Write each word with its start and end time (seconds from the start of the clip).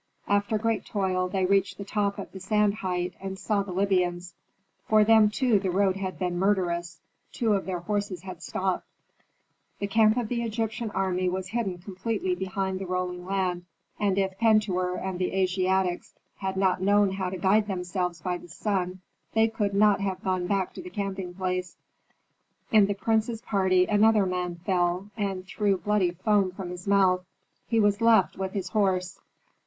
After 0.27 0.57
great 0.57 0.83
toil 0.83 1.29
they 1.29 1.45
reached 1.45 1.77
the 1.77 1.83
top 1.85 2.17
of 2.17 2.31
the 2.31 2.39
sand 2.39 2.73
height, 2.73 3.13
and 3.21 3.37
saw 3.37 3.61
the 3.61 3.71
Libyans. 3.71 4.33
For 4.87 5.03
them 5.03 5.29
too 5.29 5.59
the 5.59 5.69
road 5.69 5.95
had 5.95 6.17
been 6.17 6.39
murderous, 6.39 6.99
two 7.31 7.53
of 7.53 7.67
their 7.67 7.81
horses 7.81 8.23
had 8.23 8.41
stopped. 8.41 8.87
The 9.77 9.85
camp 9.85 10.17
of 10.17 10.27
the 10.27 10.41
Egyptian 10.41 10.89
army 10.89 11.29
was 11.29 11.49
hidden 11.49 11.77
completely 11.77 12.33
behind 12.33 12.79
the 12.79 12.87
rolling 12.87 13.27
land, 13.27 13.65
and 13.99 14.17
if 14.17 14.39
Pentuer 14.39 14.95
and 14.95 15.19
the 15.19 15.35
Asiatics 15.35 16.15
had 16.37 16.57
not 16.57 16.81
known 16.81 17.11
how 17.11 17.29
to 17.29 17.37
guide 17.37 17.67
themselves 17.67 18.21
by 18.23 18.39
the 18.39 18.47
sun 18.49 19.01
they 19.33 19.47
could 19.47 19.75
not 19.75 20.01
have 20.01 20.23
gone 20.23 20.47
back 20.47 20.73
to 20.73 20.81
the 20.81 20.89
camping 20.89 21.35
place. 21.35 21.77
In 22.71 22.87
the 22.87 22.95
prince's 22.95 23.43
party 23.43 23.85
another 23.85 24.25
man 24.25 24.55
fell, 24.55 25.11
and 25.15 25.45
threw 25.45 25.77
bloody 25.77 26.09
foam 26.09 26.51
from 26.53 26.71
his 26.71 26.87
mouth. 26.87 27.23
He 27.67 27.79
was 27.79 28.01
left, 28.01 28.35
with 28.35 28.53
his 28.53 28.69
horse. 28.69 29.19